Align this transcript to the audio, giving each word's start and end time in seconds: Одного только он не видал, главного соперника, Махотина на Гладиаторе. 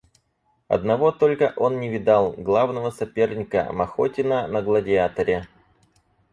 Одного 0.67 1.11
только 1.11 1.53
он 1.57 1.79
не 1.79 1.87
видал, 1.87 2.31
главного 2.31 2.89
соперника, 2.89 3.69
Махотина 3.71 4.47
на 4.47 4.63
Гладиаторе. 4.63 5.47